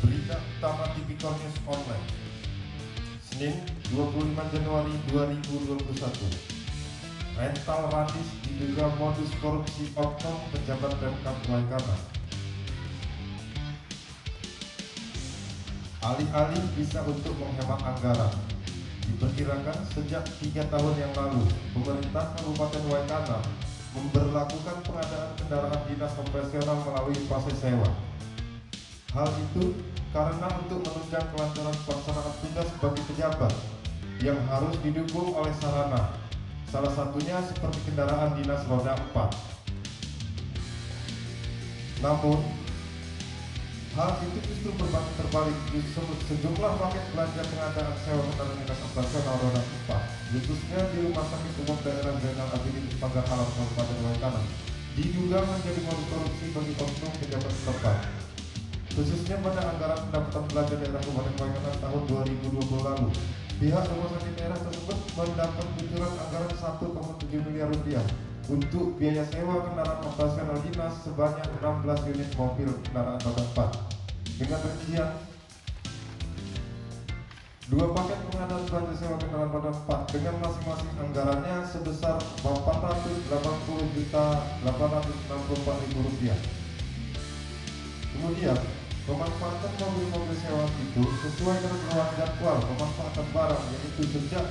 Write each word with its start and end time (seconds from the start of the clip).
Berita 0.00 0.36
utama 0.40 0.88
Tipikor 0.96 1.36
News 1.36 1.58
Online. 1.68 2.06
Senin 3.20 3.54
25 3.92 4.32
Januari 4.32 4.94
2021 5.12 5.80
Rental 7.36 7.80
Radis 7.88 8.28
diduga 8.44 8.92
modus 9.00 9.32
korupsi 9.40 9.92
oknum 9.96 10.36
pejabat 10.52 10.92
Pemkab 11.00 11.36
Waikanan 11.48 12.00
Alih-alih 16.00 16.64
bisa 16.80 17.04
untuk 17.04 17.36
menghemat 17.36 17.80
anggaran. 17.84 18.32
Diperkirakan 19.04 19.78
sejak 19.92 20.24
tiga 20.40 20.64
tahun 20.68 20.96
yang 20.96 21.12
lalu 21.12 21.44
Pemerintah 21.76 22.36
Kabupaten 22.40 22.82
Waikanan 22.88 23.44
memberlakukan 23.96 24.76
pengadaan 24.84 25.30
kendaraan 25.36 25.80
dinas 25.88 26.14
operasional 26.16 26.76
melalui 26.88 27.18
fase 27.26 27.52
sewa 27.58 28.09
Hal 29.10 29.26
itu 29.26 29.74
karena 30.14 30.46
untuk 30.54 30.86
menunjang 30.86 31.26
kelancaran 31.34 31.74
pelaksanaan 31.82 32.34
tugas 32.46 32.68
bagi 32.78 33.02
pejabat 33.10 33.50
yang 34.22 34.38
harus 34.46 34.78
didukung 34.86 35.34
oleh 35.34 35.50
sarana, 35.58 36.14
salah 36.70 36.94
satunya 36.94 37.42
seperti 37.42 37.90
kendaraan 37.90 38.38
dinas 38.38 38.62
roda 38.70 38.94
4. 39.10 39.34
Namun, 42.06 42.38
hal 43.98 44.14
itu 44.22 44.38
justru 44.46 44.70
berbanding 44.78 45.16
terbalik. 45.18 45.58
Justru 45.74 46.06
sejumlah 46.30 46.72
paket 46.78 47.04
belanja 47.10 47.42
pengadaan 47.50 47.98
sewa 48.06 48.22
kendaraan 48.30 48.62
dinas 48.62 48.78
operasional 48.94 49.42
roda 49.42 49.62
4, 49.90 50.38
khususnya 50.38 50.86
di 50.94 51.10
Rumah 51.10 51.26
Sakit 51.26 51.66
Umum 51.66 51.78
Daerah 51.82 52.14
Zainal 52.14 52.54
Abidin 52.54 52.86
Panggar 53.02 53.26
Alam 53.26 53.50
Kabupaten 53.58 54.06
Waikanan, 54.06 54.46
diduga 54.94 55.42
menjadi 55.42 55.82
modus 55.82 56.06
korupsi 56.14 56.54
bagi 56.54 56.78
oknum 56.78 57.10
pejabat 57.18 57.50
setempat 57.58 58.29
khususnya 58.94 59.36
pada 59.44 59.60
anggaran 59.70 60.00
pendapatan 60.10 60.44
belanja 60.50 60.74
daerah 60.78 61.00
Kabupaten 61.00 61.34
Waikanan 61.38 61.76
tahun 61.78 62.02
2020 62.10 62.88
lalu. 62.88 63.08
Pihak 63.60 63.84
rumah 63.92 64.08
sakit 64.16 64.34
daerah 64.40 64.58
tersebut 64.58 64.98
mendapat 65.14 65.66
kucuran 65.76 66.12
anggaran 66.16 66.52
1,7 66.56 67.46
miliar 67.46 67.68
rupiah 67.68 68.04
untuk 68.50 68.98
biaya 68.98 69.22
sewa 69.30 69.62
kendaraan 69.62 70.00
operasional 70.02 70.58
dinas 70.64 70.94
sebanyak 71.06 71.46
16 71.60 72.10
unit 72.10 72.30
mobil 72.34 72.68
kendaraan 72.88 73.20
roda 73.22 73.44
4 73.54 74.40
dengan 74.40 74.58
rincian 74.64 75.10
dua 77.70 77.86
paket 77.94 78.18
pengadaan 78.26 78.64
belanja 78.66 78.94
sewa 78.98 79.16
kendaraan 79.22 79.50
roda 79.54 79.70
4 79.70 80.14
dengan 80.18 80.34
masing-masing 80.42 80.92
anggarannya 80.98 81.56
sebesar 81.68 82.18
480 82.42 83.94
juta 83.94 84.24
864 84.66 85.82
ribu 85.86 85.98
rupiah. 86.10 86.38
Kemudian, 88.10 88.58
pemanfaatan 89.10 89.72
mobil-mobil 89.82 90.36
sewa 90.38 90.70
itu 90.70 91.02
sesuai 91.02 91.58
dengan 91.58 91.80
ruang 91.90 92.12
jadwal 92.14 92.56
pemanfaatan 92.62 93.26
barang 93.34 93.64
yaitu 93.74 94.02
sejak 94.06 94.46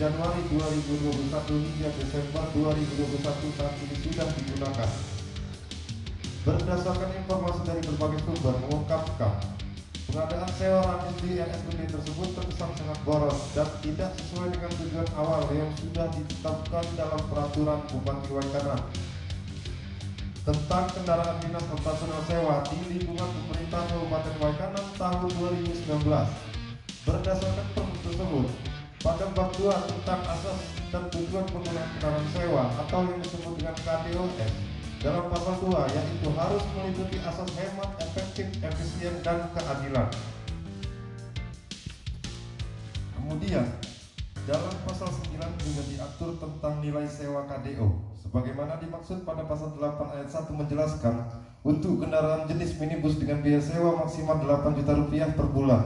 Januari 0.00 0.40
2021 0.48 1.28
hingga 1.68 1.88
Desember 2.00 2.44
2021 2.56 3.58
saat 3.58 3.74
ini 3.82 3.96
sudah 3.98 4.26
digunakan. 4.32 4.90
Berdasarkan 6.46 7.10
informasi 7.18 7.60
dari 7.68 7.82
berbagai 7.84 8.20
sumber 8.24 8.54
mengungkapkan 8.64 9.34
pengadaan 10.08 10.50
sewa 10.56 10.80
radis 10.80 11.16
di 11.20 11.36
RSUD 11.36 11.80
tersebut 11.92 12.28
terkesan 12.32 12.70
sangat 12.80 12.98
boros 13.04 13.52
dan 13.52 13.68
tidak 13.84 14.16
sesuai 14.16 14.48
dengan 14.56 14.72
tujuan 14.80 15.08
awal 15.20 15.44
yang 15.52 15.68
sudah 15.76 16.08
ditetapkan 16.16 16.84
dalam 16.96 17.20
peraturan 17.28 17.84
Bupati 17.92 18.30
Waikanan 18.32 18.80
tentang 20.48 20.88
kendaraan 20.96 21.36
dinas 21.44 21.66
operasional 21.76 22.24
sewa 22.24 22.64
di 22.72 22.78
lingkungan 22.88 23.28
pemerintah 23.78 23.94
Kabupaten 23.94 24.34
Waikanan 24.42 24.86
tahun 24.98 25.30
2019. 25.38 27.06
Berdasarkan 27.06 27.66
permen 27.78 27.98
tersebut, 28.02 28.46
pada 28.98 29.24
bab 29.32 29.48
2 29.54 29.70
tentang 29.70 30.20
asas 30.26 30.60
dan 30.90 31.02
tujuan 31.14 31.46
penggunaan 31.46 31.88
kendaraan 31.96 32.26
sewa 32.34 32.64
atau 32.74 33.06
yang 33.06 33.20
disebut 33.22 33.54
dengan 33.54 33.76
KDOS 33.78 34.52
dalam 34.98 35.30
pasal 35.30 35.54
2 35.62 35.94
yaitu 35.94 36.28
harus 36.34 36.64
meliputi 36.74 37.16
asas 37.22 37.50
hemat, 37.54 37.90
efektif, 38.02 38.50
efisien, 38.66 39.14
dan 39.22 39.46
keadilan. 39.54 40.10
Kemudian, 43.14 43.66
dalam 44.48 44.72
pasal 44.88 45.12
9 45.12 45.36
juga 45.60 45.82
diatur 45.92 46.40
tentang 46.40 46.80
nilai 46.80 47.04
sewa 47.04 47.44
KDO 47.44 48.16
sebagaimana 48.16 48.80
dimaksud 48.80 49.28
pada 49.28 49.44
pasal 49.44 49.76
8 49.76 50.16
ayat 50.16 50.28
1 50.32 50.48
menjelaskan 50.48 51.14
untuk 51.68 52.00
kendaraan 52.00 52.48
jenis 52.48 52.80
minibus 52.80 53.20
dengan 53.20 53.44
biaya 53.44 53.60
sewa 53.60 54.00
maksimal 54.00 54.40
8 54.40 54.72
juta 54.80 54.92
rupiah 54.96 55.28
per 55.36 55.52
bulan. 55.52 55.84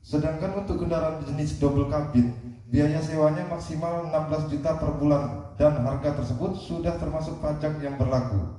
Sedangkan 0.00 0.64
untuk 0.64 0.80
kendaraan 0.80 1.20
jenis 1.28 1.60
double 1.60 1.92
cabin, 1.92 2.32
biaya 2.72 2.96
sewanya 3.04 3.44
maksimal 3.44 4.08
16 4.08 4.56
juta 4.56 4.80
per 4.80 4.96
bulan 4.96 5.52
dan 5.60 5.76
harga 5.84 6.16
tersebut 6.16 6.56
sudah 6.56 6.96
termasuk 6.96 7.36
pajak 7.44 7.76
yang 7.84 8.00
berlaku. 8.00 8.56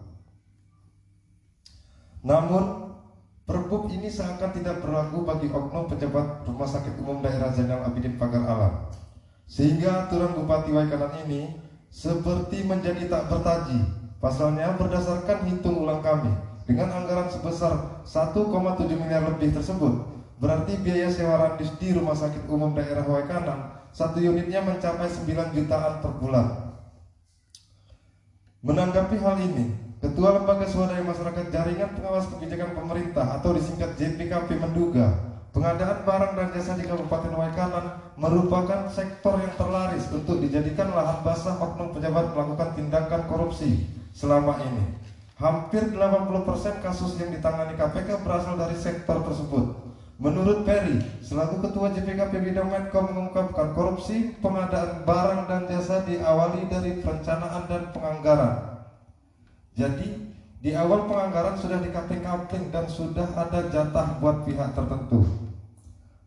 Namun, 2.22 2.88
Pergub 3.48 3.88
ini 3.88 4.12
seakan 4.12 4.52
tidak 4.52 4.84
berlaku 4.84 5.24
bagi 5.24 5.48
oknum 5.48 5.88
pejabat 5.88 6.44
Rumah 6.44 6.68
Sakit 6.68 7.00
Umum 7.00 7.24
Daerah 7.24 7.48
Zainal 7.56 7.80
Abidin 7.88 8.20
Pagar 8.20 8.44
Alam. 8.44 8.92
Sehingga 9.48 10.06
aturan 10.06 10.36
Bupati 10.36 10.76
Waikanan 10.76 11.24
ini 11.24 11.56
seperti 11.88 12.68
menjadi 12.68 13.08
tak 13.08 13.32
bertaji. 13.32 13.80
Pasalnya 14.20 14.76
berdasarkan 14.76 15.48
hitung 15.48 15.88
ulang 15.88 16.04
kami, 16.04 16.34
dengan 16.68 16.92
anggaran 16.92 17.32
sebesar 17.32 18.04
1,7 18.04 18.44
miliar 19.00 19.24
lebih 19.24 19.56
tersebut, 19.56 19.94
berarti 20.42 20.76
biaya 20.84 21.08
sewa 21.08 21.40
randis 21.40 21.72
di 21.80 21.96
Rumah 21.96 22.18
Sakit 22.18 22.50
Umum 22.52 22.76
Daerah 22.76 23.08
Waikanan 23.08 23.78
satu 23.96 24.20
unitnya 24.20 24.62
mencapai 24.66 25.08
9 25.08 25.56
jutaan 25.56 25.94
per 26.04 26.12
bulan. 26.20 26.48
Menanggapi 28.66 29.16
hal 29.22 29.38
ini, 29.48 29.72
Ketua 29.98 30.38
Lembaga 30.38 30.68
Swadaya 30.70 31.02
Masyarakat 31.02 31.50
Jaringan 31.50 31.96
Pengawas 31.98 32.30
Kebijakan 32.30 32.78
Pemerintah 32.78 33.38
atau 33.38 33.56
disingkat 33.56 33.98
JPKP 33.98 34.62
menduga 34.62 35.37
pengadaan 35.58 36.06
barang 36.06 36.34
dan 36.38 36.48
jasa 36.54 36.78
di 36.78 36.86
Kabupaten 36.86 37.34
Waikanan 37.34 38.14
merupakan 38.14 38.86
sektor 38.94 39.42
yang 39.42 39.58
terlaris 39.58 40.06
untuk 40.14 40.38
dijadikan 40.38 40.94
lahan 40.94 41.26
basah 41.26 41.58
oknum 41.58 41.98
pejabat 41.98 42.30
melakukan 42.38 42.78
tindakan 42.78 43.26
korupsi 43.26 43.90
selama 44.14 44.62
ini. 44.62 44.86
Hampir 45.42 45.98
80% 45.98 46.86
kasus 46.86 47.18
yang 47.18 47.34
ditangani 47.34 47.74
KPK 47.74 48.22
berasal 48.22 48.54
dari 48.54 48.78
sektor 48.78 49.26
tersebut. 49.26 49.90
Menurut 50.22 50.66
Perry, 50.66 50.98
selaku 51.22 51.62
Ketua 51.66 51.94
JPKP 51.94 52.42
Bidang 52.42 52.70
Medcom 52.74 53.10
mengungkapkan 53.10 53.74
korupsi 53.74 54.38
pengadaan 54.42 55.06
barang 55.06 55.42
dan 55.46 55.62
jasa 55.70 56.06
diawali 56.06 56.70
dari 56.70 57.02
perencanaan 57.02 57.70
dan 57.70 57.94
penganggaran 57.94 58.78
jadi 59.78 60.10
di 60.58 60.74
awal 60.74 61.06
penganggaran 61.06 61.54
sudah 61.54 61.78
dikaping-kaping 61.86 62.74
dan 62.74 62.90
sudah 62.90 63.30
ada 63.38 63.70
jatah 63.70 64.18
buat 64.18 64.42
pihak 64.42 64.74
tertentu. 64.74 65.47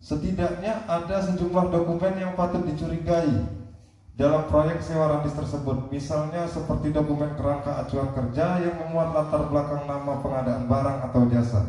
Setidaknya 0.00 0.88
ada 0.88 1.20
sejumlah 1.20 1.68
dokumen 1.68 2.16
yang 2.16 2.32
patut 2.32 2.64
dicurigai 2.64 3.30
dalam 4.16 4.48
proyek 4.48 4.80
sewa 4.80 5.12
randis 5.12 5.36
tersebut. 5.36 5.92
Misalnya 5.92 6.48
seperti 6.48 6.90
dokumen 6.90 7.36
kerangka 7.36 7.84
acuan 7.84 8.10
kerja 8.16 8.64
yang 8.64 8.80
memuat 8.80 9.12
latar 9.12 9.46
belakang 9.52 9.84
nama 9.84 10.24
pengadaan 10.24 10.64
barang 10.64 10.98
atau 11.12 11.22
jasa, 11.28 11.62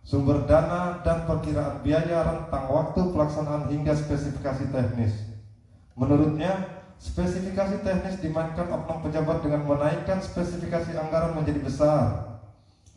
sumber 0.00 0.48
dana 0.48 1.04
dan 1.04 1.28
perkiraan 1.28 1.84
biaya 1.84 2.24
rentang 2.24 2.72
waktu 2.72 3.00
pelaksanaan 3.12 3.68
hingga 3.68 3.92
spesifikasi 3.92 4.72
teknis. 4.72 5.12
Menurutnya, 5.92 6.78
Spesifikasi 6.98 7.86
teknis 7.86 8.18
dimainkan 8.18 8.66
oknum 8.74 9.06
pejabat 9.06 9.38
dengan 9.46 9.62
menaikkan 9.70 10.18
spesifikasi 10.18 10.98
anggaran 10.98 11.38
menjadi 11.38 11.62
besar 11.62 12.02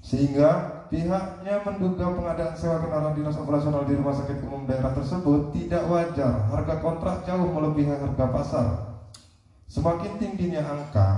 sehingga 0.01 0.80
pihaknya 0.91 1.63
menduga 1.63 2.11
pengadaan 2.11 2.59
sewa 2.59 2.83
kendaraan 2.83 3.15
dinas 3.15 3.39
operasional 3.39 3.87
di 3.87 3.95
rumah 3.95 4.11
sakit 4.11 4.43
umum 4.43 4.67
daerah 4.67 4.91
tersebut 4.91 5.55
tidak 5.55 5.87
wajar 5.87 6.51
harga 6.51 6.75
kontrak 6.83 7.23
jauh 7.23 7.47
melebihi 7.47 7.95
harga 7.95 8.25
pasar 8.27 8.67
semakin 9.71 10.19
tingginya 10.19 10.67
angka 10.67 11.09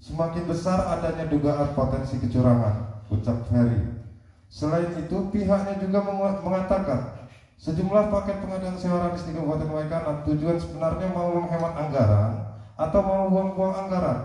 semakin 0.00 0.48
besar 0.48 0.80
adanya 0.96 1.28
dugaan 1.28 1.76
potensi 1.76 2.16
kecurangan 2.16 3.04
ucap 3.12 3.38
Ferry 3.52 3.84
selain 4.48 4.96
itu 4.96 5.28
pihaknya 5.28 5.76
juga 5.76 6.00
mengatakan 6.40 7.22
Sejumlah 7.62 8.10
paket 8.10 8.42
pengadaan 8.42 8.74
sewa 8.74 9.06
radis 9.06 9.22
di 9.22 9.38
Kabupaten 9.38 9.70
Waikanan 9.70 10.26
tujuan 10.26 10.58
sebenarnya 10.58 11.14
mau 11.14 11.30
menghemat 11.30 11.78
anggaran 11.78 12.42
atau 12.74 13.00
mau 13.06 13.30
buang-buang 13.30 13.86
anggaran. 13.86 14.18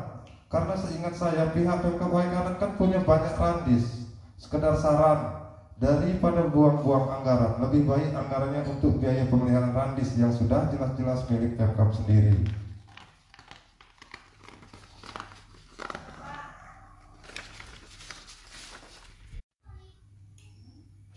Karena 0.49 0.73
seingat 0.73 1.13
saya 1.13 1.45
pihak 1.53 1.85
Pemkab 1.85 2.09
Waikanan 2.09 2.57
kan 2.57 2.73
punya 2.73 2.97
banyak 2.97 3.37
randis. 3.37 3.96
Sekedar 4.37 4.77
saran 4.77 5.33
daripada 5.81 6.45
buang-buang 6.45 7.09
anggaran, 7.09 7.57
lebih 7.57 7.89
baik 7.89 8.13
anggarannya 8.13 8.69
untuk 8.69 9.01
biaya 9.01 9.25
pemeliharaan 9.25 9.73
randis 9.73 10.13
yang 10.13 10.29
sudah 10.29 10.69
jelas-jelas 10.69 11.25
milik 11.29 11.57
Pemkab 11.57 11.89
sendiri. 11.97 12.37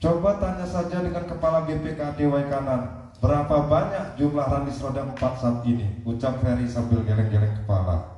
Coba 0.00 0.40
tanya 0.40 0.64
saja 0.64 1.04
dengan 1.04 1.28
Kepala 1.28 1.68
GPKD 1.68 2.24
Waikanan, 2.24 3.12
berapa 3.20 3.68
banyak 3.68 4.16
jumlah 4.16 4.48
randis 4.48 4.80
roda 4.80 5.04
4 5.12 5.20
saat 5.36 5.60
ini? 5.68 6.00
Ucap 6.08 6.40
Ferry 6.40 6.64
sambil 6.64 7.04
geleng-geleng 7.04 7.52
kepala. 7.60 8.09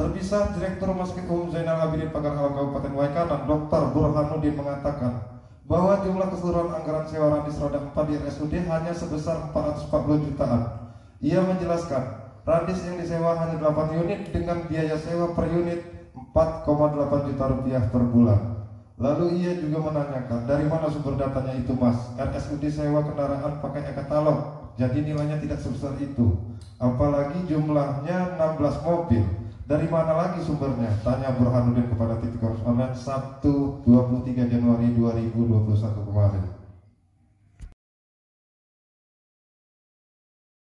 Terpisah 0.00 0.56
Direktur 0.56 0.96
Rumah 0.96 1.04
Sakit 1.04 1.28
Umum 1.28 1.52
Zainal 1.52 1.76
Abidin 1.76 2.08
Pagar 2.08 2.32
Alam 2.32 2.56
Kabupaten 2.56 2.96
Waikanan, 2.96 3.44
Dr. 3.44 3.92
Burhanuddin 3.92 4.56
mengatakan 4.56 5.12
bahwa 5.68 6.00
jumlah 6.00 6.24
keseluruhan 6.32 6.72
anggaran 6.72 7.04
sewa 7.04 7.36
randis 7.36 7.60
roda 7.60 7.84
4 7.84 8.08
di 8.08 8.16
RSUD 8.16 8.64
hanya 8.64 8.96
sebesar 8.96 9.52
440 9.52 10.24
jutaan. 10.24 10.88
Ia 11.20 11.44
menjelaskan, 11.44 12.16
randis 12.48 12.80
yang 12.80 12.96
disewa 12.96 13.44
hanya 13.44 13.60
8 13.60 14.00
unit 14.00 14.32
dengan 14.32 14.64
biaya 14.72 14.96
sewa 14.96 15.36
per 15.36 15.52
unit 15.52 15.84
4,8 16.16 17.28
juta 17.28 17.44
rupiah 17.52 17.84
per 17.92 18.00
bulan. 18.08 18.40
Lalu 18.96 19.36
ia 19.36 19.52
juga 19.60 19.84
menanyakan, 19.84 20.48
dari 20.48 20.64
mana 20.64 20.88
sumber 20.88 21.20
datanya 21.20 21.60
itu 21.60 21.76
mas? 21.76 22.16
RSUD 22.16 22.64
sewa 22.72 23.04
kendaraan 23.04 23.60
pakai 23.60 23.84
e-katalog, 23.92 24.72
jadi 24.80 24.96
nilainya 24.96 25.36
tidak 25.44 25.60
sebesar 25.60 25.92
itu. 26.00 26.56
Apalagi 26.80 27.44
jumlahnya 27.44 28.40
16 28.40 28.80
mobil. 28.80 29.39
Dari 29.70 29.86
mana 29.86 30.18
lagi 30.18 30.42
sumbernya? 30.42 30.90
Tanya 31.06 31.30
Burhanuddin 31.30 31.86
kepada 31.86 32.18
Korps 32.42 32.58
Online 32.66 32.90
Sabtu 32.90 33.78
23 33.86 34.50
Januari 34.50 34.90
2021 34.98 36.10
kemarin. 36.10 36.59